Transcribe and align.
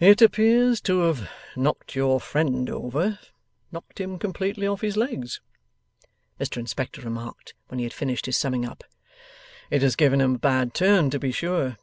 'It 0.00 0.22
appears 0.22 0.80
to 0.80 1.00
have 1.00 1.28
knocked 1.54 1.94
your 1.94 2.18
friend 2.18 2.70
over 2.70 3.18
knocked 3.70 4.00
him 4.00 4.18
completely 4.18 4.66
off 4.66 4.80
his 4.80 4.96
legs,' 4.96 5.42
Mr 6.40 6.56
Inspector 6.56 7.02
remarked, 7.02 7.52
when 7.68 7.78
he 7.78 7.84
had 7.84 7.92
finished 7.92 8.24
his 8.24 8.38
summing 8.38 8.64
up. 8.64 8.84
'It 9.70 9.82
has 9.82 9.96
given 9.96 10.18
him 10.22 10.36
a 10.36 10.38
bad 10.38 10.72
turn 10.72 11.10
to 11.10 11.18
be 11.18 11.30
sure! 11.30 11.76